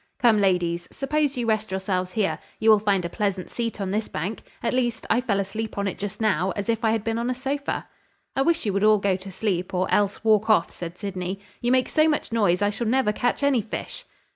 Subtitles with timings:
[0.17, 4.07] Come, ladies, suppose you rest yourselves here; you will find a pleasant seat on this
[4.07, 7.19] bank: at least, I fell asleep on it just now, as if I had been
[7.19, 7.87] on a sofa."
[8.35, 11.39] "I wish you would all go to sleep, or else walk off," said Sydney.
[11.61, 14.05] "You make so much noise I shall never catch any fish."